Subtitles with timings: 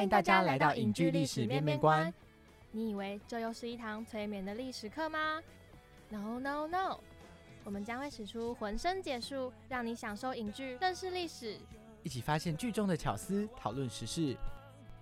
[0.00, 2.10] 欢迎大家来到影剧历史面面观。
[2.70, 5.42] 你以为这又是一堂催眠的历史课吗
[6.08, 6.98] ？No No No，
[7.64, 11.58] 我们将会使出浑身解数，让你享受影剧，认识历史，
[12.02, 14.34] 一起发现剧中的巧思，讨论时事。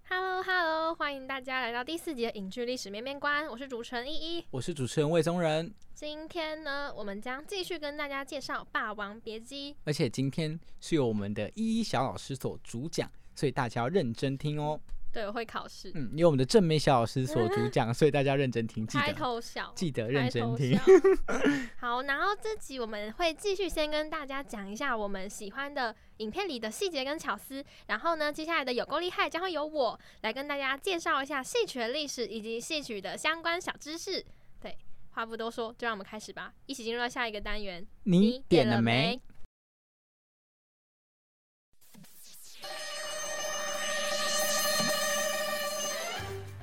[0.08, 5.72] Hello Hello，欢迎大家来到第四集的影剧历史面面观，我是主持人依依，我是主持人魏宗仁。
[5.94, 14.80] 今天呢，我们将继续跟大家介绍《霸王别姬》，而且今天是由我们的依依小老师所主讲，所以大家要认真听哦。
[15.12, 15.90] 对，我会考试。
[15.94, 20.78] 嗯，因为我们的正美小老师所主讲，所以大家认真听，记得开头小，记得认真听。
[21.78, 34.24] 好，然后这集我们会继续先跟大家讲一下我们喜欢的影片里的细节跟巧思，然后呢，接下来的有够厉害将会由我来跟大家介绍一下戏曲的历史以及戏曲的相关小知识。
[34.60, 34.76] 对，
[35.10, 37.84] 话不多说，就让我们开始吧，一起进入到下一个单元。
[38.04, 39.20] 你点了没？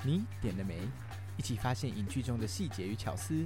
[0.07, 0.79] 你点了没？
[1.35, 3.45] 一起发现影剧中的细节与巧思。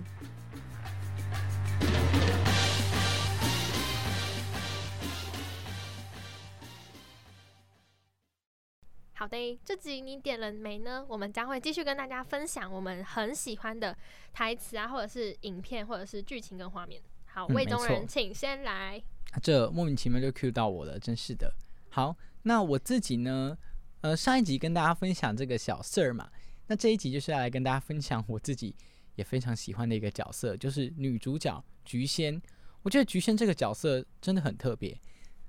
[9.15, 11.03] 好的，这集你点了没呢？
[11.09, 13.97] 我们将会继续跟大家分享我们很喜欢的
[14.31, 17.01] 台词啊，或者是影片，或者是剧情跟画面。
[17.25, 19.01] 好，魏中人，请先来。
[19.41, 21.51] 这莫名其妙就 Q 到我了，真是的。
[21.89, 23.57] 好，那我自己呢？
[24.01, 26.29] 呃，上一集跟大家分享这个小 Sir 嘛。
[26.71, 28.73] 那这一集就是要来跟大家分享我自己
[29.15, 32.41] 也非常喜欢的一个角色，就是女主角菊仙。
[32.81, 34.97] 我觉得菊仙这个角色真的很特别，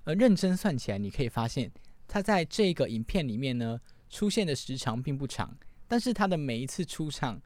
[0.03, 1.71] 呃，认真算起来，你可以发现
[2.09, 3.81] 她在这个影片里面呢
[4.11, 5.56] 出现的时长并不长，
[5.87, 7.41] 但是她的每一次出场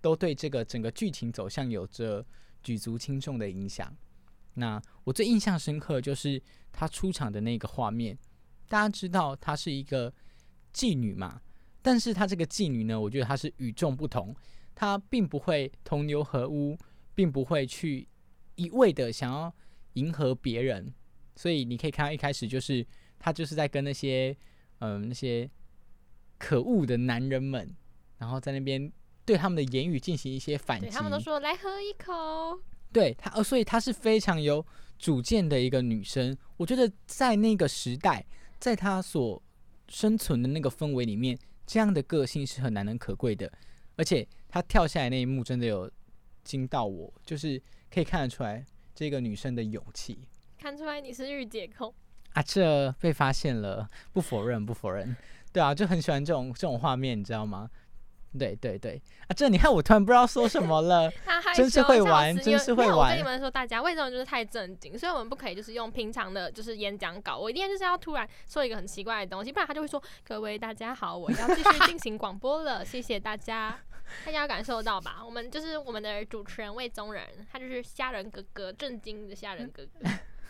[0.00, 2.26] 都对这个整个剧情走向有着
[2.64, 3.96] 举足轻重的影响。
[4.54, 6.42] 那我最印象深刻就是
[6.72, 8.18] 她出场的那个画面，
[8.68, 10.12] 大家知道她是一个
[10.74, 11.40] 妓女嘛？
[11.82, 14.34] 但是她这个妓女呢，我觉得她是与众不同，
[14.74, 16.76] 她并不会同流合污，
[17.14, 18.06] 并不会去
[18.56, 19.52] 一味的想要
[19.94, 20.92] 迎合别人，
[21.34, 22.86] 所以你可以看到一开始就是
[23.18, 24.36] 她就是在跟那些
[24.80, 25.50] 嗯那些
[26.38, 27.74] 可恶的男人们，
[28.18, 28.92] 然后在那边
[29.24, 32.60] 对他们的言语进行一些反击，他们都说来喝一口，
[32.92, 34.64] 对她，呃，所以她是非常有
[34.98, 38.26] 主见的一个女生，我觉得在那个时代，
[38.58, 39.42] 在她所
[39.88, 41.38] 生存的那个氛围里面。
[41.70, 43.48] 这样的个性是很难能可贵的，
[43.94, 45.88] 而且她跳下来那一幕真的有
[46.42, 50.26] 惊到我，就是可以看得出来这个女生的勇气。
[50.58, 51.94] 看出来你是御姐控
[52.32, 52.42] 啊！
[52.42, 55.16] 这被发现了，不否认，不否认。
[55.52, 57.70] 对啊，就很喜欢这种这种画面，你知道吗？
[58.38, 59.34] 对对对啊！
[59.34, 61.10] 这你看我突然不知道说什么了，
[61.54, 62.96] 真是会玩，真是会玩。
[62.96, 64.98] 我跟你们说，大家为什么就是太正经？
[64.98, 73.78] 所以我们不可以就是用平常的就是演讲稿，我一定就是要突然说一个很奇怪的东西，不然他就会说：“各位大家好，我要继续进行广播了，谢谢大家。”
[74.26, 75.22] 大家要感受到吧？
[75.24, 80.08] 我们就是我们的主持人魏宗仁，他就是虾仁哥哥，震惊的虾仁哥哥。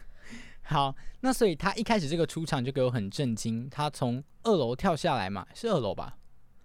[0.64, 6.16] 好，那所以他一开始这个出场就给我很震惊，他从二楼跳下来嘛，是二楼吧？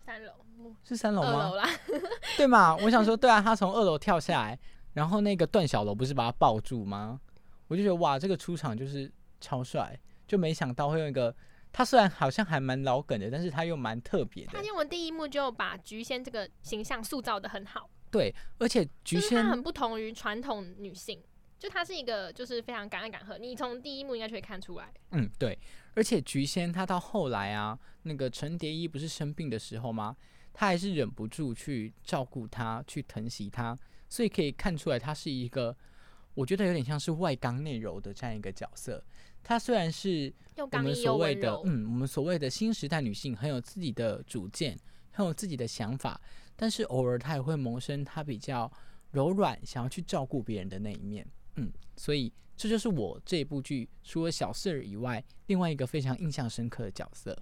[0.05, 0.44] 三楼。
[0.83, 1.49] 是三楼吗？
[1.55, 1.69] 啦，
[2.37, 2.75] 对嘛？
[2.77, 4.59] 我想说，对啊，他从二楼跳下来，
[4.93, 7.19] 然后那个段小楼不是把他抱住吗？
[7.67, 9.11] 我就觉得哇，这个出场就是
[9.41, 11.35] 超帅，就没想到会用一个
[11.71, 14.51] 他虽然好像还蛮老梗的，但是他又蛮特别的。
[14.53, 21.21] 他用第一幕就把菊仙这个形象塑造的很好，对，而且菊仙很不同于传统女性。
[21.57, 24.93] 就她是一个，就是非常敢爱敢恨，你从第一幕应该就可以看出来。
[25.11, 25.57] 嗯，对。
[25.95, 30.15] 而且菊仙她到后来啊，那个陈蝶衣不是生病的时候吗？
[30.57, 35.75] 她还是忍不住去照顾他，去疼惜他，所以可以看出来，他是一个
[36.33, 39.03] 我觉得有点像是外刚内柔的这样一个角色。
[39.43, 44.79] 她虽然是我们所谓的嗯，我们所谓的新时代女性，很有自己的主见，
[45.11, 46.19] 很有自己的想法，
[46.55, 48.71] 但是偶尔她也会萌生她比较
[49.11, 51.27] 柔软，想要去照顾别人的那一面。
[51.57, 57.37] 嗯，所以这就是我这部剧除了小四儿以外，另外一个非常印象深刻的角色。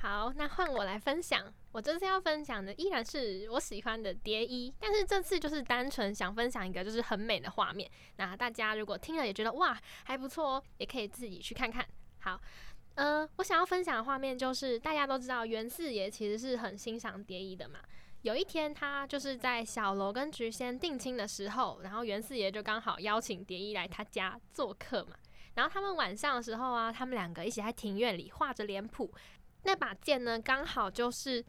[0.00, 1.52] 好，那换我来分享。
[1.72, 7.90] 我这次要分享的依然是我喜欢的蝶衣，但是这次就是单纯想分享一个就是很美的画面。
[8.16, 11.84] 那大家如果听了也觉得哇还不错哦，也可以自己去看看。
[12.20, 12.40] 好，
[12.94, 17.80] 呃，我想要分享的画面就是大家都知道袁四爷其实是很欣赏蝶衣的嘛。
[18.22, 25.16] 有一天，他就是在小楼跟菊仙定亲的时候，然后袁四爷就刚好邀请蝶衣来他家做客嘛。
[25.54, 29.12] 然后他们晚上的时候啊，他们两个一起在庭院里画着脸谱。
[29.62, 31.44] 那把剑呢，刚好就是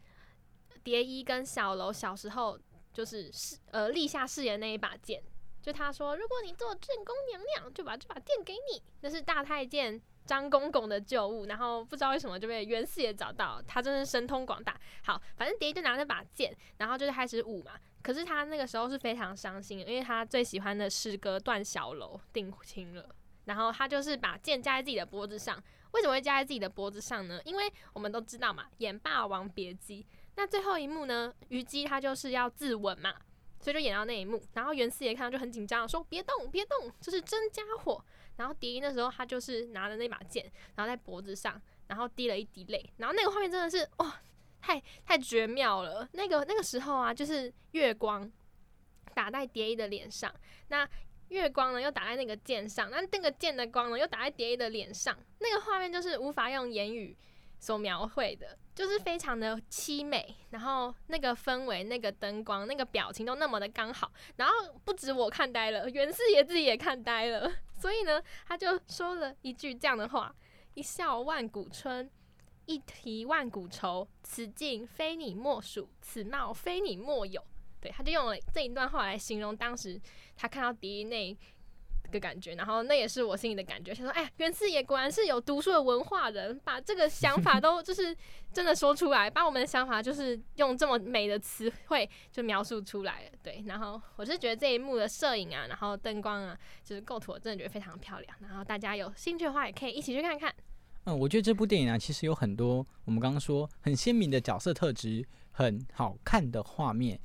[0.82, 2.58] 蝶衣跟小楼小时候
[2.92, 5.22] 就是誓呃立下誓言那一把剑。
[5.62, 8.82] 就他说，如果你做正宫娘娘，就把这把剑给你。
[9.02, 10.00] 那是大太监。
[10.26, 14.78] 张公公的旧物，然后不知道为什么就被袁四爷找到，他真是神通广大。
[15.02, 17.72] 好，反正蝶衣就拿那把剑，然后就是开始舞嘛。
[18.00, 23.12] 可是他那个时候是非常伤心，因为他最喜欢的师哥段小楼定亲了，
[23.46, 25.60] 然后他就是把剑架在自己的脖子上。
[25.92, 27.40] 为什么会架在自己的脖子上呢？
[27.44, 30.02] 因为我们都知道嘛，演《霸王别姬》
[30.36, 33.14] 那最后一幕呢，虞姬她就是要自刎嘛，
[33.60, 34.42] 所以就演到那一幕。
[34.54, 38.02] 然后袁四爷看到就很紧张，说别动，别动，这是真家伙。
[38.36, 44.20] 然后蝶衣那时候他就是拿着那把剑，然后在脖子上，然后滴了一滴泪，然后那个画面真的是哇，
[44.62, 46.08] 太太绝妙了。
[46.12, 48.30] 那个那个时候啊，就是月光
[49.14, 50.34] 打在蝶衣的脸上，
[50.68, 50.88] 那
[51.30, 57.16] 月光呢又打在那个剑上，那那个剑的光呢又打在蝶衣的脸上，那个画面就是无法用言语
[57.58, 58.56] 所描绘的。
[58.72, 64.54] 就是非常的凄美，然后那个氛围、那个灯光、那个表情都那么的刚好，然后
[64.86, 70.34] 不止我看呆了，袁四爷自己也看呆了，所以呢，他就说了一句这样的话
[70.72, 72.10] ：“一笑万古春，
[72.64, 77.44] 一提万古愁，此境非你莫属，此貌非你莫有。”
[77.80, 80.00] 对，他就用了这一段话来形容当时
[80.36, 81.36] 他看到蝶衣那。
[82.10, 83.94] 个感觉，然后那也是我心里的感觉。
[83.94, 88.12] 他说：“哎呀，袁四爷果然是有读书的文化人，把这个想法都 就是
[88.52, 98.36] 真的说出来，把我们的想法就是用这么美的词汇就描述出来了。”对，然后我是觉得这一幕的摄影啊，然后灯光啊，就是构图，我真的觉得非常漂亮。
[98.40, 100.52] 然后大家有兴趣的话，也可以一起去看看。
[101.04, 107.20] 嗯，我觉得这部电影啊，其实有很多我们刚刚说很鲜明的角色特质，很好看的画面，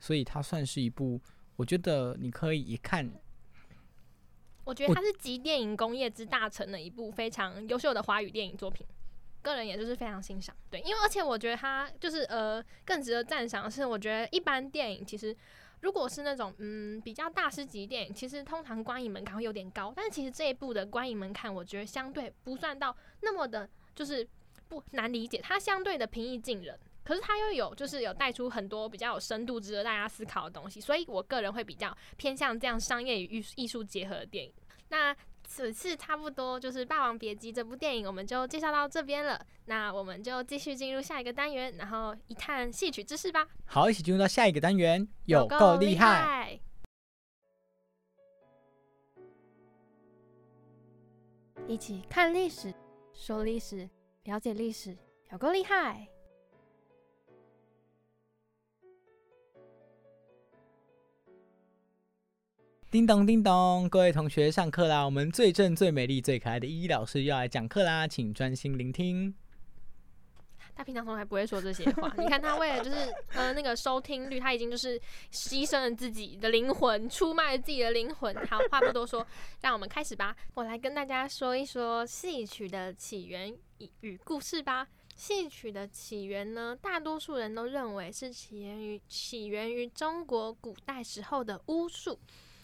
[0.00, 1.20] 所以它算是一部，
[1.54, 3.08] 我觉得你可以一看。
[4.64, 8.86] 我觉得它是集电影工业之大成的一部非常优秀的华语电影作品，
[9.42, 10.54] 个人也就是非常欣赏。
[10.70, 15.36] 对，因为而且我觉得它就是呃更值得赞赏的是，我觉得一般电影其实
[15.80, 24.26] 如果是那种嗯比较大师级电影，其实通常观影门槛会有点高，但是其实这一部的观影门槛我觉得相对不算到那么的，就是
[24.68, 26.78] 不难理解，它相对的平易近人。
[27.02, 34.52] 可是它又有，就是有带出很多比较有深度、值得大家思考的东西，所以我个人会比较偏向这样商业与艺艺术结合的电影。
[34.88, 39.44] 那此次差不多就是《霸王别姬》这部电影，我们就介绍到这边了。
[39.64, 43.48] 那我们就继续进入下一个单元，然后一探戏曲知识吧。
[43.64, 46.60] 好，一起进入到下一个单元，有够厉害！
[51.66, 52.74] 一起看历史，
[53.12, 53.88] 说历史，
[54.24, 54.96] 了解历史，
[55.30, 56.08] 有够厉害！
[62.90, 65.04] 叮咚叮咚，各位同学上课啦！
[65.04, 69.32] 我们最正、最美丽、最可爱的依依老师要来讲课啦，请专心聆听。
[70.74, 72.96] 他平常从来不会说这些话，你看他为了就是
[73.28, 78.34] 呃那个收听率，他已经就是牺牲了自己的灵魂，出卖了自己的灵魂。
[78.48, 79.24] 好，话不多说，
[79.60, 80.34] 让我们开始吧。
[80.54, 83.56] 我来跟大家说一说戏曲的起源
[84.00, 84.88] 与故事吧。
[85.14, 92.18] 戏曲的起源呢，大多数人都认为是起源于起源于中国古代时候的巫术。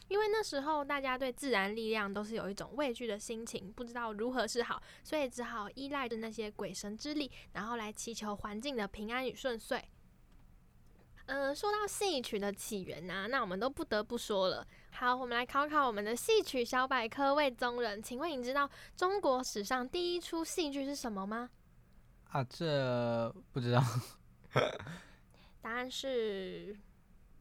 [0.08, 9.82] 因为那时候大家对自然力量都是有一种畏惧的心情，不知道如何是好，所以只好依赖着那些鬼神之力，然后来祈求环境的平安与顺遂。
[11.26, 14.64] 嗯，说到戏曲的起源呢，那我们都不得不说了。
[14.92, 21.50] 好，我们来考考我们的戏曲小百科魏宗仁，请问你知道中国史上第一出戏剧是什么吗？
[22.30, 23.82] 啊，这不知道。
[25.60, 26.76] 答案是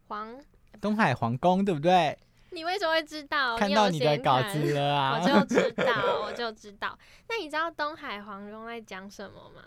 [0.07, 0.43] 黄
[0.81, 2.17] 东海皇宫，对不对？
[2.55, 3.57] 你为什么会知道？
[3.57, 5.19] 看到你的稿子了啊！
[5.21, 6.97] 我就知道，我就知道。
[7.27, 9.61] 那你知道东海皇宫在讲什么吗？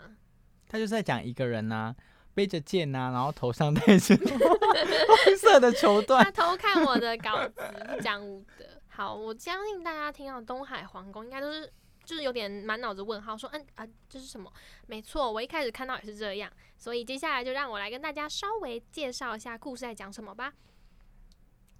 [0.67, 1.95] 他就是在讲一个人呐，
[2.33, 6.23] 背着剑呐，然后头上戴着红色的绸缎。
[6.23, 7.61] 他偷看我的稿子，
[7.95, 8.65] 不讲武德。
[8.87, 11.71] 好，我相信大家听到东海皇宫，应该都是
[12.03, 14.51] 就是有点满脑子问号，说嗯啊，这是什么？
[14.87, 16.51] 没错，我一开始看到也是这样。
[16.75, 20.51] 所以接下来就让我来跟大家稍微介绍一下故事在讲什么吧。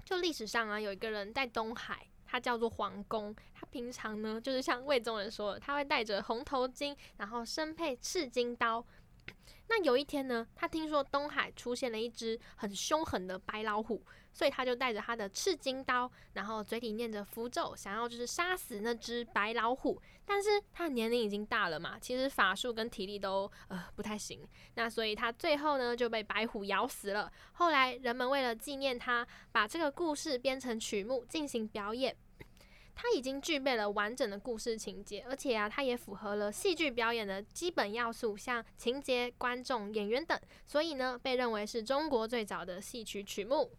[0.10, 3.36] 就历史上啊，有一个人在东海，他叫做黄公。
[3.54, 8.84] 他平常呢，就是像魏宗人说，他会带着红头巾，然后身佩赤金刀。
[9.69, 20.01] 那有一天呢，他听说东海出现了一只很凶狠的白老虎，所以他就带着他的赤金刀，然后嘴里念着符咒，想要就是杀死那只白老虎。
[20.25, 24.41] 但是他的年龄已经大了嘛，其实法术跟体力都呃不太行，
[24.73, 27.31] 那所以他最后呢就被白虎咬死了。
[27.53, 32.15] 后来人们为了纪念他，把这个故事编成曲目进行表演。
[33.01, 43.72] 它已经具备了完整的故事情节，而且啊，它也符合了戏剧表演的基本要素，像情节、观众、演员等，所以呢，被认为是中国最早的戏曲曲目。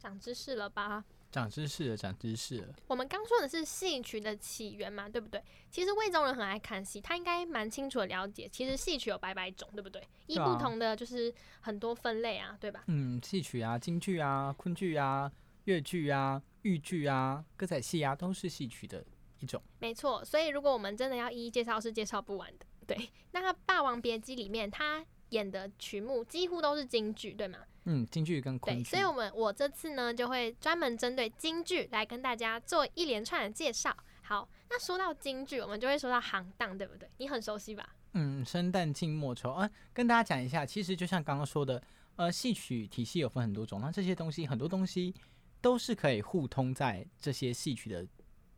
[0.00, 1.04] 长知识了吧？
[1.30, 2.74] 长知识了，长知识了。
[2.88, 5.40] 我们刚说的是戏曲的起源嘛，对不对？
[5.70, 10.02] 其实魏中人很爱看戏，他应该蛮清楚的了解，其实戏曲有百百种，对不对？
[10.26, 12.82] 依对啊不同的就是很多分类啊，对吧？
[12.88, 15.30] 嗯，戏曲啊、京剧啊、昆剧啊、
[15.66, 19.04] 越剧啊、豫剧啊、歌仔戏啊，都是戏曲的
[19.38, 19.62] 一种。
[19.78, 22.66] 没错，所以如果我们真的要一一介绍，是介绍不完的。
[22.86, 27.58] 对，那《霸王别姬》里面他演的曲目几乎都是京剧，对吗？
[27.84, 33.96] 嗯，京剧跟昆对，所以我们我这次呢就会专门针对京剧来跟大家做一连串的介绍。
[34.22, 37.08] 好，那说到京剧，我们就会说到行当，对不对？
[37.18, 37.94] 你很熟悉吧？
[38.14, 41.80] 嗯，生旦净末丑啊，跟大家讲一下，其实就像刚刚说的，
[42.16, 45.14] 呃，戏曲体系有分很多种，那这些东西很多东西
[45.60, 48.06] 都是可以互通在这些戏曲的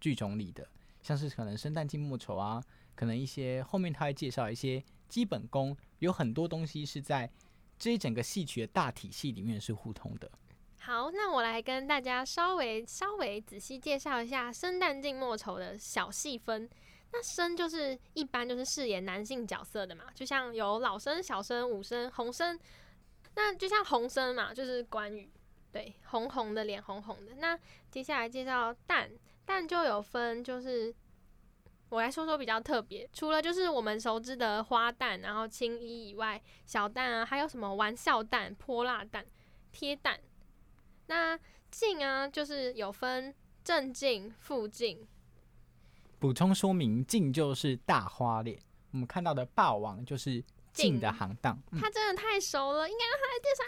[0.01, 0.69] 剧种里的，
[1.03, 2.63] 像是可能生旦净末丑啊，
[2.95, 7.31] 可能一些后面他会介绍一些基本功，有很多东西是在
[7.79, 10.31] 这一整个戏曲的大体系里面是互通的。
[10.81, 16.69] 好，那我来跟大家稍微稍微仔细介绍一下生旦净末丑的小细分。
[17.11, 22.59] 那生就是一般就是饰演男性角色的嘛，就像有老生、小生、武生、红生。
[23.35, 25.31] 那就像红生嘛，就是关羽，
[25.71, 27.35] 对，红红的脸，红红的。
[27.37, 27.59] 那
[27.91, 29.11] 接下来介绍蛋，
[29.45, 30.95] 蛋就有分，就是
[31.91, 39.27] 我来说说比较特别，除了就是我们熟知的花蛋，然后青衣以外，小蛋啊，还有什么玩笑蛋、泼辣蛋、
[39.71, 40.19] 贴蛋。
[41.07, 41.39] 那
[41.71, 45.07] 镜啊，就是有分正镜、副镜。
[46.19, 48.59] 补充说明，镜就是大花脸，
[48.91, 51.57] 我们看到的霸王就是镜的行当。
[51.73, 53.63] 嗯他真的太熟了，应该让他来介绍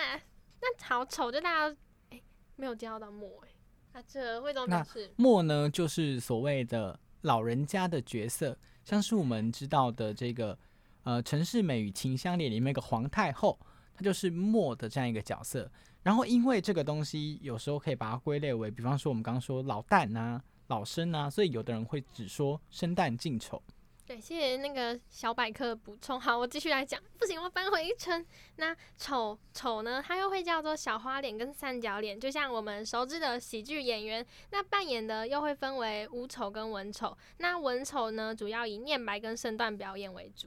[0.00, 0.35] 啊。
[0.60, 1.76] 那好丑，就大家
[2.10, 2.20] 哎、
[2.56, 10.58] 没有见到到墨哎、啊，这魏总表那示墨呢，就是所谓的老人家的角色，像是我们知道的这个
[11.02, 13.58] 呃《陈世美与秦香莲》里面一个皇太后，
[13.94, 15.70] 她就是墨的这样一个角色。
[16.02, 23.60] 然后因为这个东西有时候可以把它归类为，比方说我们刚刚说老旦啊、老生啊，所以有的人会只说生旦净丑。
[24.06, 26.20] 对，谢谢那个小百科的补充。
[26.20, 27.02] 好，我继续来讲。
[27.18, 28.24] 不行，我翻回一圈。
[28.54, 34.24] 那丑丑呢，它又会叫做小花脸跟三角脸，就像我们熟知的喜剧演员。
[34.52, 37.18] 那扮演的又会分为武丑跟文丑。
[37.38, 40.46] 那文丑呢，主要以念白跟身段表演为主。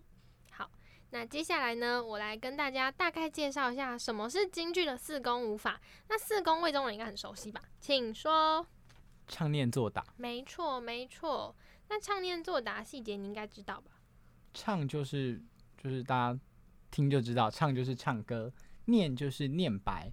[0.51, 0.71] 好，
[1.09, 5.81] 那接下来呢，我来跟大家大概介绍一下什么是京剧的四功五法。
[6.07, 7.61] 那四功魏中人应该很熟悉吧？
[7.81, 8.65] 请说。
[9.27, 11.53] 唱念做打，没错，没错。
[11.89, 13.91] 那唱念做打细节你应该知道吧？
[14.53, 15.41] 唱就是
[15.77, 16.39] 就是大家
[16.91, 18.51] 听就知道，唱就是唱歌，
[18.86, 20.12] 念就是念白，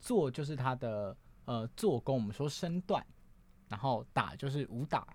[0.00, 3.06] 做就是他的呃做工，我们说身段，
[3.68, 5.06] 然后打就是武打。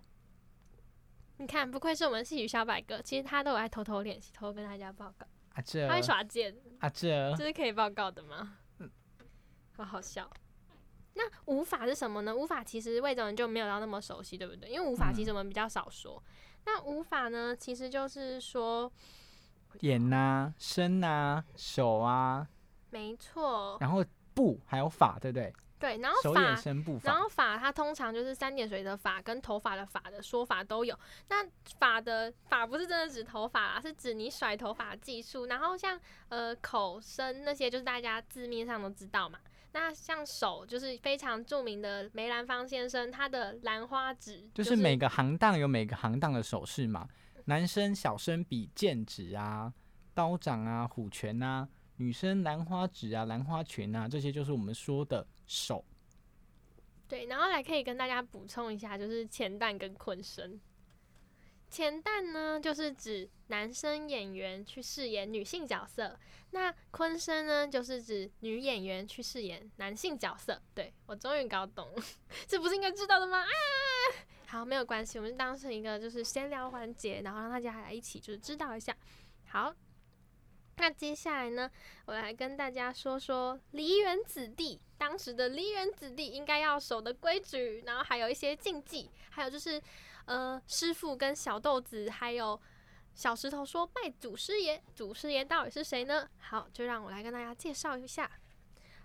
[1.37, 5.27] 你看，不愧是我们戏曲小百科，其实他都有在偷偷练习，偷偷跟大家报告。
[5.53, 8.57] 啊这他会耍剑，啊这这是可以报告的吗？
[9.71, 10.29] 好好笑。
[11.15, 12.35] 那舞法是什么呢？
[12.35, 14.69] 舞法其实魏总人就没有到那么熟悉，对不对？
[14.69, 16.21] 因为舞法其实我们比较少说。
[16.65, 18.91] 那舞法呢，其实就是说，
[19.79, 22.47] 眼呐、身呐、手啊，
[22.89, 24.03] 没错，然后
[24.33, 25.53] 步还有法，对不对？
[25.77, 27.15] 对，然后手身步然。
[27.15, 30.97] 后法它通常就是三点水的法跟头发的法的说法都有。
[31.29, 31.45] 那
[31.79, 35.45] 法的法不是真的指头发啦，是指你甩头发的技术。
[35.45, 39.37] 然后像呃口身那些，就是大家字面上都知道嘛。
[39.75, 47.05] 那像手就是非常著名的梅兰芳先生，他的兰花指就是是每个行当有每个行当的手势嘛。
[47.43, 49.73] 男生小生比剑指啊、
[50.13, 51.67] 刀掌啊、虎拳啊；
[51.97, 55.83] 女生兰花指啊、兰花拳啊，这些就是我们说的手。
[57.05, 60.57] 对，然后来可以跟大家补充一下，就是前旦跟坤生。
[61.75, 66.17] 前旦呢，就是指男生演员去饰演女性角色；
[66.51, 70.61] 那坤生呢，就是指女演员去饰演男性角色。
[70.73, 72.03] 对我终于搞懂了，
[72.47, 73.39] 这不是应该知道的吗？
[73.39, 73.49] 啊，
[74.47, 78.95] 好，没有关系，我们当成一个就是闲聊环节，然后让大家来一起就是知道一下。
[79.49, 79.75] 好，
[80.77, 81.69] 那接下来呢，
[82.05, 89.81] 我来跟大家说说梨园子弟当时的梨园子弟应该要守的规矩，然后还有一些禁忌，还有就是
[90.25, 92.59] 呃师傅跟小豆子还有
[93.13, 96.27] 小石头说拜祖师爷，祖师爷到底是谁呢？
[96.37, 98.29] 好，就让我来跟大家介绍一下。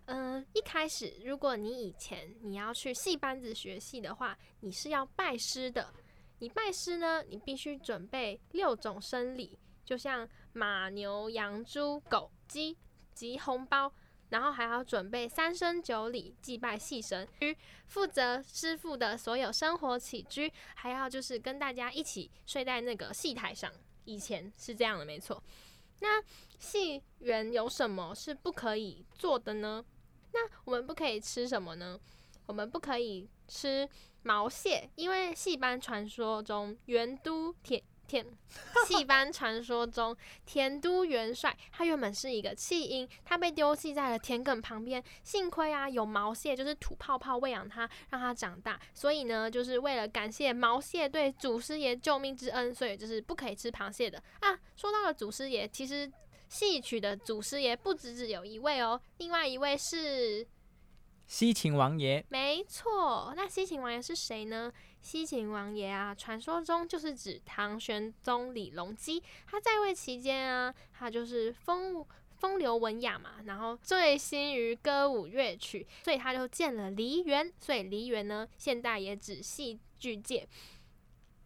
[0.07, 5.93] 嗯，一开始如果你以前你要去戏班子学戏的话，你是要拜师的。
[6.41, 12.77] 你拜师呢，你必须准备六种生礼，就像马、牛、羊、猪、狗、鸡
[13.15, 13.93] 及红包，
[14.31, 17.29] 然后还要准备三生九礼祭拜戏神，
[17.87, 23.71] 负责师傅的所有生活起居，还要就是跟大家一起睡在那个戏台上。
[24.05, 25.43] 以前是这样的，没错。
[26.01, 26.23] 那
[26.59, 29.85] 戏园有什么是不可以做的呢？
[30.33, 32.01] 那我们不可以吃什么呢？
[32.47, 33.89] 我们不可以吃。
[34.23, 38.27] 毛蟹，因为戏班传说中元都田田
[38.89, 45.01] 戏班传说中田都元帅，他原本是一个弃婴，他被丢弃在了田埂旁边。
[45.23, 48.81] 幸亏啊，有毛蟹就是吐泡泡喂养他，让他长大。
[48.93, 54.59] 所以呢，就是为了感谢毛蟹对祖师爷救命之恩，所以就是不可以吃螃蟹的啊。
[54.75, 56.11] 说到了祖师爷，其实
[56.49, 60.45] 戏曲的祖师爷不只只有一位哦，另外一位是。
[61.29, 63.33] 西秦王爷，没错。
[63.37, 64.73] 那西秦王爷是谁呢？
[65.03, 69.23] 西秦王爷啊，传说中就是指唐玄宗李隆基。
[69.47, 72.05] 他在位期间啊，他就是风
[72.37, 77.53] 风流文雅嘛，然后醉心于歌舞乐曲，所以他就建了梨园。
[77.59, 80.47] 所以梨园呢，现代也指戏剧界。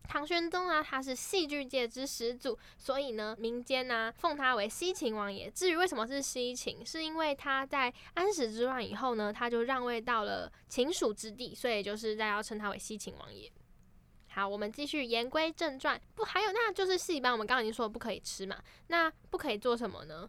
[0.07, 5.51] 唐玄宗啊，他是戏剧界之始祖，所以呢，民间呢奉他为西秦王爷。
[5.51, 13.51] 至于为什么是西秦，是因为他在安史之乱以后呢，他就让位到了秦蜀之地，所以就是大家要称他为西秦王爷。
[14.29, 20.29] 好，我们继续言归正传，不还有那就是戏班，我们刚刚已经说不可以吃嘛，那不可以做什么呢？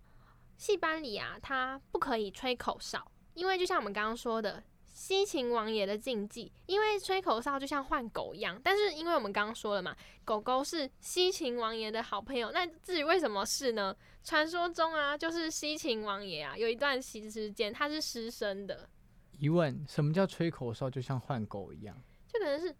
[0.57, 4.63] 戏班里啊，他不可以吹口哨，因为就像我们刚刚说的。
[4.95, 8.59] 西秦王爷的禁忌，因为吹口哨就像换狗一样。
[8.63, 12.49] 但是因为我们刚刚说了嘛，狗狗是西秦王爷的好朋友。
[12.53, 13.93] 那至于为什么是呢？
[14.23, 18.89] 传说中啊，就是西秦王爷啊，有一段时间他是失声的。
[19.37, 21.93] 疑问：什么叫吹口哨就像换狗一样？
[22.31, 22.73] 就可能是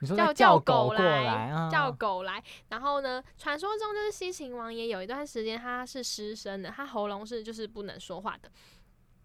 [0.00, 2.42] 你说叫叫狗来啊，叫狗来。
[2.68, 8.50] 然后呢，传说中就是西秦王爷有一段时间他是失声的，他喉咙是就是不能说话的。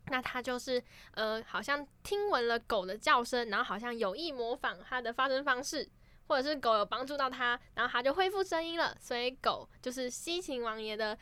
[0.08, 5.88] 那他就是呃，好像听闻了狗的叫声，然后好像有意模仿它的发声方式，
[6.28, 8.96] 或者是狗有帮助到它，然后它就恢复声音了。
[9.00, 11.18] 所以狗就是西秦王爷的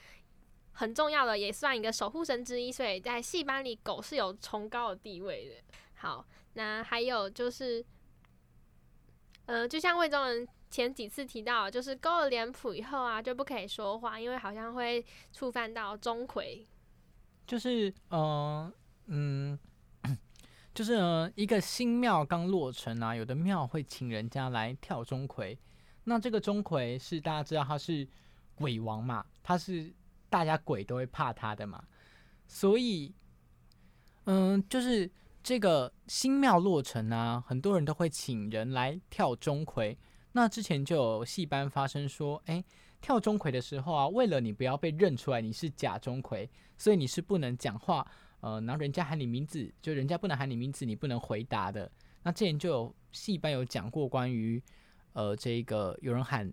[0.72, 2.72] 很重要的，也算一个守护神之一。
[2.72, 5.56] 所以在戏班里，狗是有崇高的地位的。
[5.96, 7.86] 好，那还有就是，
[9.46, 16.66] 呃，就像魏忠仁前几次提到，就是勾了脸谱以后啊，就不可以说话，因为好像会触犯到钟馗。
[17.50, 18.72] 就是呃
[19.08, 19.58] 嗯，
[20.72, 25.58] 就是一个新庙刚落成啊，有的庙会请人家来跳钟馗。
[26.04, 28.08] 那这个钟馗是大家知道他是
[28.54, 29.92] 鬼王嘛，他是
[30.30, 31.84] 大家鬼都会怕他的嘛，
[32.46, 33.16] 所以
[34.26, 35.10] 嗯，就是
[35.42, 39.98] 这个新庙落成啊，很多人都会请人来跳钟馗。
[40.34, 42.64] 那之前就有戏班发生说，哎。
[43.02, 46.46] 跳钟馗的时候啊，为了你不要被认出来你是假钟馗，
[46.80, 48.04] 所以你是不能讲话，
[48.40, 51.92] 呃，然后人家喊你名字，就人家不能喊你名字，你不能回答的。
[52.24, 54.60] 那之前就有戏班有讲过关于，
[55.14, 56.52] 呃，这个有人喊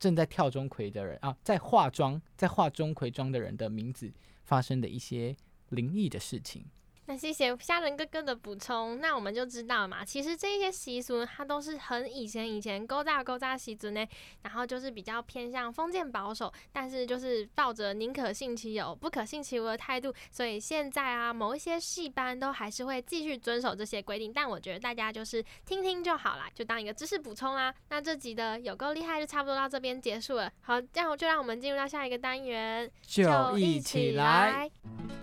[0.00, 4.12] 正在跳钟馗的人啊，在化妆在化钟馗妆的人的名字
[4.44, 5.36] 发生的一些
[5.68, 6.64] 灵异的事情。
[7.08, 14.04] 那谢谢虾仁哥哥的补充，那我们就知道嘛，其实这些习俗它都是很以前以前勾搭勾搭习俗呢，
[14.42, 27.72] 然后就是比较偏向封建保守，但是就是抱着宁可信其有不可信其无的态度，所以现在啊某一些戏班都还是会继续遵守这些规定，但我觉得大家就是听听就好啦，就当一个知识补充啦。
[27.88, 34.68] 那这集的有够厉害就差不多到这边结束了，好，这样就让我们进入到下一个单元，就一起来，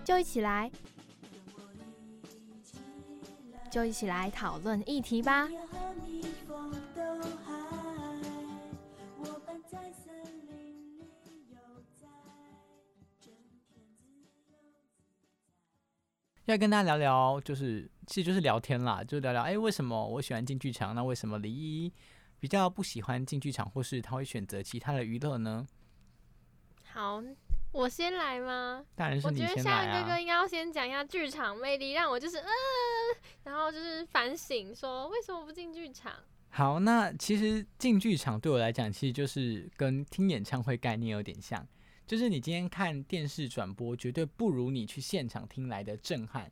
[0.02, 0.70] 就一起来。
[3.74, 5.48] 就一起来讨论议题吧。
[16.44, 20.94] 要跟大家聊聊，就是其实就是聊天啦，就聊聊哎，为什么我喜欢进剧场？
[20.94, 21.92] 那为什么李一
[22.38, 25.66] 比较不喜欢进剧场，或是他会选择其他的娱乐呢？
[26.92, 27.20] 好。
[27.72, 28.84] 我先来吗？
[28.94, 32.46] 当然是你先来我觉得夏哥哥应该要先讲一下剧场魅力，让我就是呃，
[33.44, 36.12] 然后就是反省说为什么不进剧场。
[36.48, 41.66] 好，那其实进剧场对我来讲，其实就是跟听演唱会概念有点像，
[42.06, 46.50] 就是你今天看电视转播，绝对不如你去现场听来的震撼。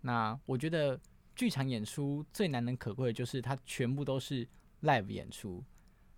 [0.00, 1.00] 那我觉得
[1.34, 4.48] 剧场演出最难能可贵的就是它全部都是
[4.82, 5.64] live 演出，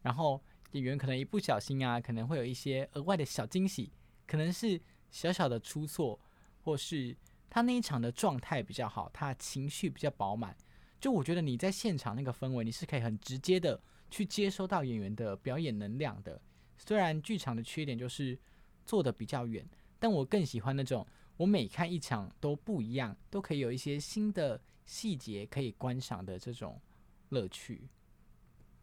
[0.02, 0.42] 然后。
[0.72, 3.90] 演员可能一不小心啊，可能会有一些额外的小惊喜，
[4.26, 4.78] 可能是
[5.10, 6.20] 小小的出错，
[6.62, 7.16] 或是
[7.50, 10.56] 他那一场的状态比较好，他情绪比较饱满。
[11.00, 13.80] 就我觉得你在现场那个氛围，你是可以很直接的
[14.10, 16.40] 去接收到演员的表演能量的。
[16.76, 18.38] 虽然剧场的缺点就是
[18.84, 19.64] 坐的比较远，
[19.98, 21.06] 但我更喜欢那种
[21.36, 26.80] 我每看一场都不一样，都可以有一些新的细节可以观赏的这种
[27.28, 27.88] 乐趣。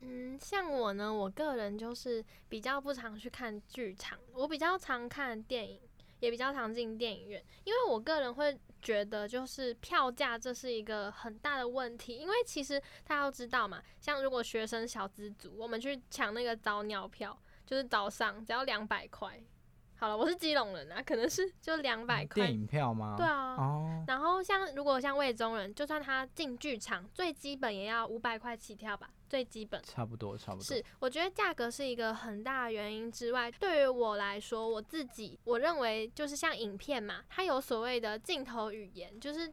[0.02, 5.80] 嗯，像我呢，我个人就是比较不常去看剧场，我比较常看电影，
[6.26, 19.40] 也比较常进电影院，因为我个人会觉得就是票价这是一个很大的问题，因为其实大家都知道嘛，像如果学生小资族，我们去抢那个早鸟票，就是早上只要两百块。
[20.06, 23.16] 好了，我是基隆人啊，可能是就两百块电影票吗？
[23.18, 29.82] 对啊，哦，然后像如果像魏中人，就算他进剧场，最基本也要五百块起跳吧，最基本。
[29.82, 30.64] 差不多，差不多。
[30.64, 39.52] 是，我觉得价格是一个很大的原因之外，对于我来说，我自己我认为就是像影片嘛，它有所谓的镜头语言，就是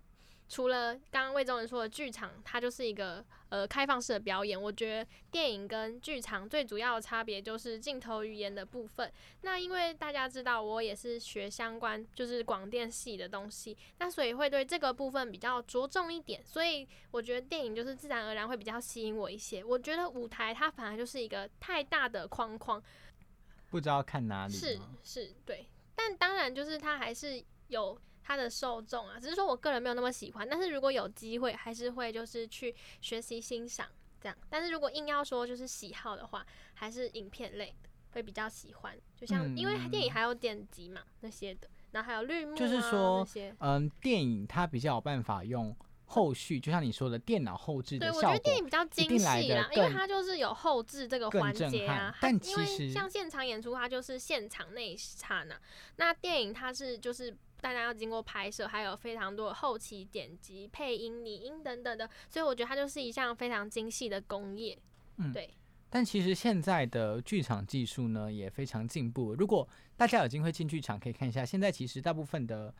[0.53, 4.63] 除了刚刚魏忠人说的剧场，它就是一个呃开放式的表演。
[4.63, 9.11] 我觉得电影跟剧场最主要的差别就是镜头语言的部分。
[9.41, 16.45] 那因为大家知道我也是学相关就是广电系的东西，那所以会对这个部分比较着重一点。
[16.45, 19.65] 所以我觉得电影就是自然而然会比较吸引我一些。
[19.65, 22.83] 我觉得舞台它反而就是一个太大的框框，
[23.71, 25.67] 不知道看哪里是是，对。
[25.95, 30.49] 但当然就是它还是有它的受众啊，只是说我个人没有那么喜欢。
[30.49, 33.87] 但是如果有机会，还是会就是去学习欣赏
[34.21, 34.37] 这样。
[34.49, 38.97] 但是如果硬要说就是喜好的话，还是影片类的会比较喜欢。
[39.17, 43.27] 就像、因为电影嗯还有剪辑嘛那些的，然后还有绿幕、啊、就是说。
[43.59, 52.15] 嗯，电影它比较有办法用后续，就像你说的电脑后置对，的效果我觉得电影比较精细啦，因为它就是有后置这个环节啊。
[52.21, 55.57] 但因为其实像现场演出，它就是现场那一刹那；
[55.97, 64.77] 那电影它是就是大家要经过拍摄，还有非常多的后期剪辑、配音、拟音等等的，所以我觉得它就是一项非常精细的工业。
[65.19, 65.49] 嗯对，
[65.89, 69.35] 但其实现在的剧场技术呢也非常进步。
[69.35, 72.75] 如果大家有机会进剧场，可以看一下，现在其实大部分的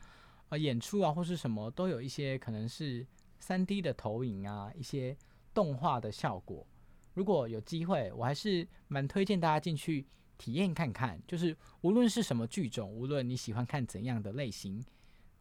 [0.49, 3.07] 呃演出啊或是什么都有一些可能是
[3.39, 5.15] 三 D 的投影啊，一些
[5.53, 6.67] 动画的效果。
[7.13, 10.05] 如果有机会，我还是蛮推荐大家进去
[10.37, 11.21] 体验看看。
[11.27, 14.83] 就是无论是什么剧种，无论你喜欢看怎样的类型，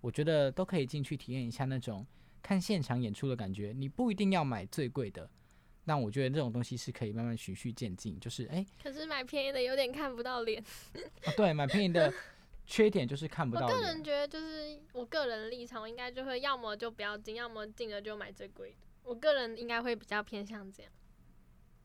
[0.01, 2.07] 我觉得都可以进去体验一下那种
[2.43, 3.73] 看现场演出的感觉。
[3.77, 5.29] 你不一定要买最贵的。
[5.85, 10.63] 但我觉得这种东西是可以慢慢循序渐进，就是哎、可是买便宜的有点看不到脸。
[10.63, 12.15] 啊对，买便宜的
[12.65, 14.05] 缺点就是看不到我个人。
[14.05, 18.77] 觉得，就是我个人立场，我应该就会要么就不要进，要么进了就买最贵的。
[19.03, 20.93] 我个人应该会比较偏向这样。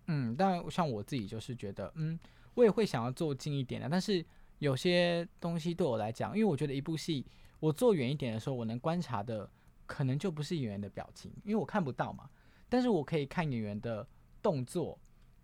[0.06, 2.20] 嗯，但像我自己就是觉得，嗯，
[2.58, 4.26] 我也会想要坐近一点的，但是
[4.58, 7.24] 有些东西对我来讲，因为我觉得一部戏
[7.60, 9.48] 我坐远一点的时候，我能观察的
[9.86, 12.28] 可能就不是演员的表情，因为我看不到嘛。
[12.68, 14.06] 但是我可以看演员的
[14.42, 14.98] 动作，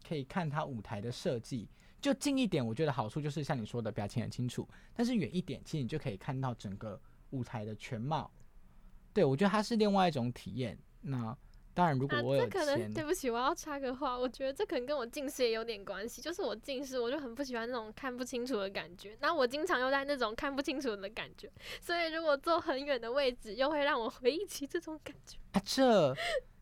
[0.07, 1.69] 可以看他舞台的设计。
[2.01, 4.67] 就近一点，我觉得好处就是像你说的，表情很清楚。
[4.95, 6.99] 但是远一点，其实你就可以看到整个
[7.29, 8.29] 舞台的全貌。
[9.13, 10.75] 对我觉得它是另外一种体验。
[10.99, 11.37] 那
[11.73, 16.21] 当然，如果啊，我有这可能钱，对不起，我要插个话，我觉得这可能跟我近视也有点关系。
[16.21, 19.17] 就是我近视，我就很不喜欢那种看不清楚的感觉。
[19.21, 25.37] 那我经常又在那种看不清楚的感觉，所以如果坐很远的位置，又会让我回忆起这种感觉。
[25.53, 26.15] 啊，这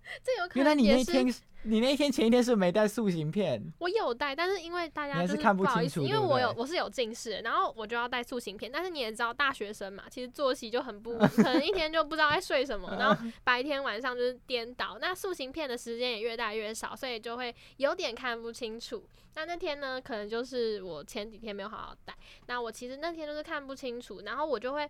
[0.23, 8.71] 这有可原来你能也是那天你那天前一天是没带塑形片，我有带，但是因为大家就是不好意思，因为我有我是有近视，然后我就要带塑形片。
[8.71, 14.97] 但是你也知道，大学生嘛，其实作息就很不稳， 可能一天就不知道在睡什么，然后白天晚上就是颠倒。
[14.99, 19.07] 那塑形片的时间也越带越少，所以就会有点看不清楚。
[19.35, 22.13] 那那天呢，可能就是我前几天没有好好带，
[22.47, 24.89] 那我其实那天就是看不清楚，然后我就会，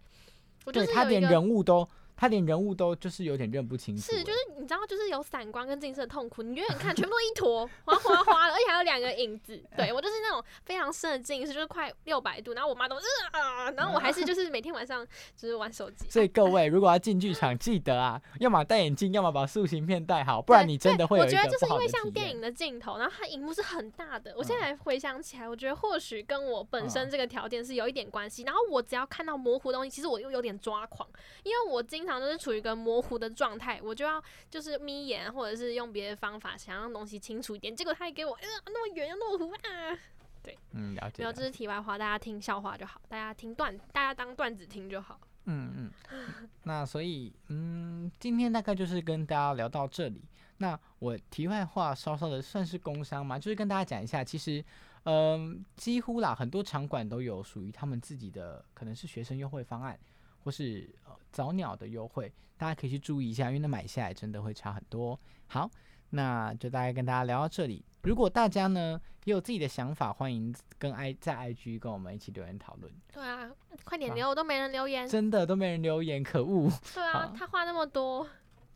[0.66, 1.86] 我就对他连是有一个人物都
[2.18, 4.18] 他连人物都就是有点认不清楚欸。
[4.18, 9.62] 是，就是你知道，就是有散光跟近视的痛苦，你远远看全部都一坨哗哗哗的，而且还有两个影子。
[9.78, 12.96] 对我就是那种非常深的近视，就是快六百度，然后我妈都
[13.32, 15.06] 啊，然后我还是就是每天晚上
[15.38, 16.10] 就是玩手机。
[16.10, 21.92] 所以各位如果要进剧场，记得啊， 要么戴眼镜，要么把塑形片戴好，不然你真的会有我觉得就是因为。
[21.92, 24.34] 像电影的镜头，然后它荧幕是很大的。
[24.38, 28.44] 我现嗯在回想起来，我觉得或许跟我本身嗯这个条件是有一点关系。
[28.44, 31.06] 然后我只要看到模糊的东西，其实我又有点抓狂，
[31.44, 39.96] 因为我经常都是处于一个模糊的状态，我就要就是眯眼或者是用别的方法想让东西清楚一点，结果他也给我呃那么远又那么糊啊。
[40.42, 45.20] 对嗯，了解没有，这是题外话，大家听笑话就好，大家听段，大家当段子听就好。
[45.46, 46.50] 嗯嗯。
[46.64, 50.24] 那所以嗯，今天大概就是跟大家聊到这里。
[50.58, 54.66] 那我题外话稍稍的算是工伤嘛，就是跟大家讲一下，其实
[55.04, 60.00] 嗯，几乎啦，很多场馆都有属于他们自己的，可能是学生优惠方案，
[60.44, 65.20] 或是呃早鸟的优惠，大家可以去注意一下，因为那买下来真的会差很多。
[65.48, 65.70] 好，
[66.12, 67.84] 那就大概跟大家聊到这里。
[68.04, 72.92] 如果大家呢也有自己的想法，欢迎跟 i 在 IG 跟我们一起留言讨论。
[73.14, 73.50] 对啊，
[73.84, 75.08] 快点好留，都没人留言。
[75.08, 78.28] 真的都没人留言，可恶对啊，他话那么多，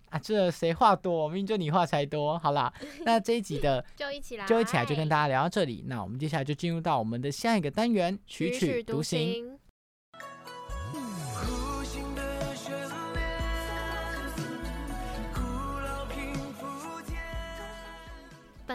[0.10, 0.20] 啊！
[0.20, 1.28] 这谁话多？
[1.28, 2.38] 明明就你话才多。
[2.38, 2.72] 好啦，
[3.04, 5.84] 那这一集的 就一起来，就一起来就跟大家聊到这里。
[5.88, 9.60] 那我们接下来就进入到我们的下一个单元——曲曲独行。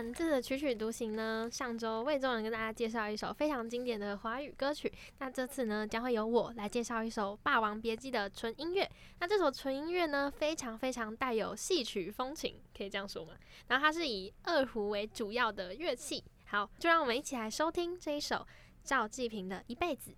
[0.00, 8.90] 本次的曲曲独行呢，上周魏中人跟大家介绍一首非常经典的华语歌曲，那这次呢将会由我来介绍一首《霸王别姬》的纯音乐。
[9.18, 13.34] 那这首纯音乐呢，非常非常带有戏曲风情，可以这样说吗？
[13.68, 16.24] 然后它是以二胡为主要的乐器。
[16.46, 18.46] 好，就让我们一起来收听这一首
[18.82, 20.12] 赵季平的《一辈子》。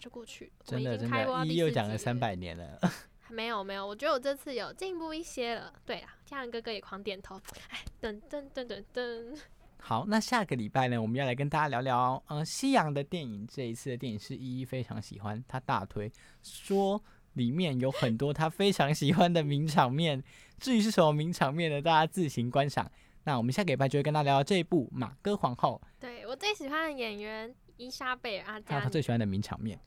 [0.00, 2.80] 就过去，我真的真已经开播到的，一又讲了三百年了。
[3.28, 5.72] 没有没有，我觉得我这次有进步一些了。
[5.86, 7.40] 对啊，家人哥哥也狂点头。
[7.68, 9.38] 哎，噔噔噔噔噔，
[9.78, 13.46] 好，那下个礼拜呢，我们要来跟大家聊聊，嗯、西洋的电影。
[13.46, 16.10] 这一次的电影是依依非常喜欢，他大推
[16.42, 17.00] 说
[17.34, 20.20] 里面有很多他非常喜欢的名场面。
[20.58, 22.90] 至于是什么名场面呢，大家自行观赏。
[23.22, 29.80] 那我们下个礼拜就会跟大家聊聊这一部《马哥皇后对我最喜欢的演员伊莎贝尔阿》，还有加他最喜欢的名场面。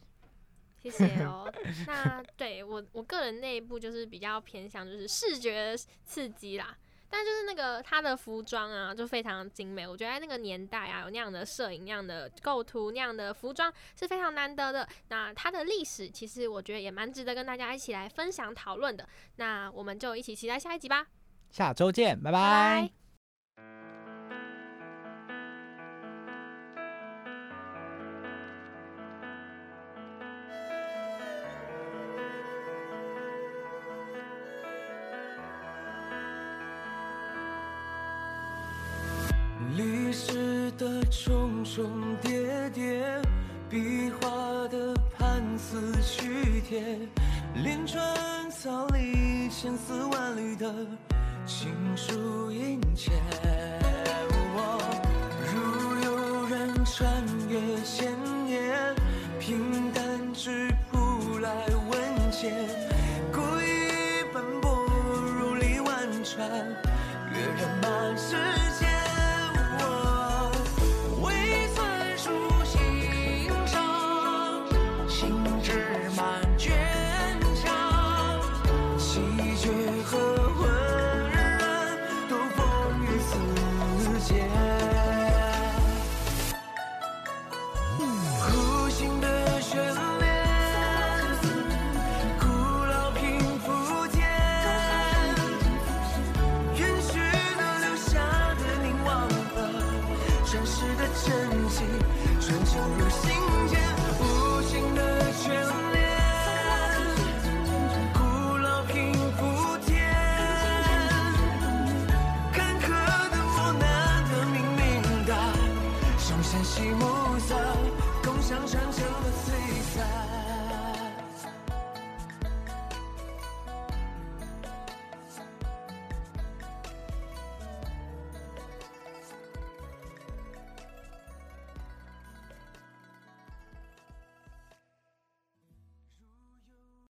[0.82, 1.50] 谢谢哦。
[1.88, 6.76] 那 对我我个人那一部就是比较偏向就是视觉刺激啦，
[7.10, 14.86] 但就是那个他的服装啊就非常精美，我觉得在那个年代啊有那样的摄影、那样的构图、那样的服装是非常难得的。
[15.10, 19.08] 那它的历史其实我觉得也蛮值得跟大家一起来分享讨论的。
[19.38, 21.08] 那我们就一起期待下一集吧，
[21.50, 23.03] 下周见，拜拜拜拜。